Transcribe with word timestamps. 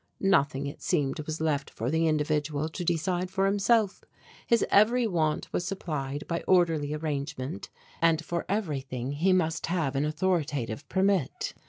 Nothing, 0.19 0.65
it 0.65 0.81
seemed, 0.81 1.19
was 1.19 1.39
left 1.39 1.69
for 1.69 1.91
the 1.91 2.07
individual 2.07 2.69
to 2.69 2.83
decide 2.83 3.29
for 3.29 3.45
himself. 3.45 4.03
His 4.47 4.65
every 4.71 5.05
want 5.05 5.53
was 5.53 5.63
supplied 5.63 6.25
by 6.27 6.41
orderly 6.47 6.91
arrangement 6.95 7.69
and 8.01 8.25
for 8.25 8.43
everything 8.49 9.11
he 9.11 9.31
must 9.31 9.67
have 9.67 9.95
an 9.95 10.05
authoritative 10.05 10.89
permit. 10.89 11.53